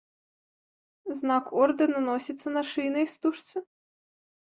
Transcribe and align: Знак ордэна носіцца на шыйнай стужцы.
Знак 1.19 1.45
ордэна 1.65 1.99
носіцца 2.09 2.47
на 2.59 2.67
шыйнай 2.73 3.05
стужцы. 3.15 3.57